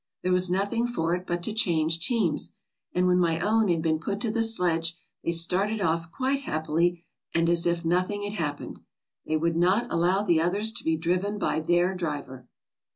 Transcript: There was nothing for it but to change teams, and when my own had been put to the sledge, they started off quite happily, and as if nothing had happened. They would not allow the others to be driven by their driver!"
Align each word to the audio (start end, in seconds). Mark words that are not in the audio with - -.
There 0.23 0.31
was 0.31 0.49
nothing 0.49 0.87
for 0.87 1.13
it 1.13 1.27
but 1.27 1.43
to 1.43 1.53
change 1.53 1.99
teams, 1.99 2.55
and 2.91 3.05
when 3.05 3.19
my 3.19 3.39
own 3.39 3.67
had 3.67 3.83
been 3.83 3.99
put 3.99 4.19
to 4.21 4.31
the 4.31 4.41
sledge, 4.41 4.95
they 5.23 5.31
started 5.31 5.79
off 5.79 6.11
quite 6.11 6.41
happily, 6.41 7.03
and 7.35 7.47
as 7.47 7.67
if 7.67 7.85
nothing 7.85 8.23
had 8.23 8.33
happened. 8.33 8.79
They 9.27 9.37
would 9.37 9.55
not 9.55 9.85
allow 9.91 10.23
the 10.23 10.41
others 10.41 10.71
to 10.71 10.83
be 10.83 10.97
driven 10.97 11.37
by 11.37 11.59
their 11.59 11.93
driver!" 11.93 12.47